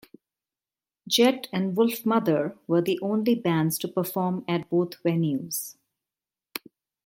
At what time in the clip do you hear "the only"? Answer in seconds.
2.81-3.35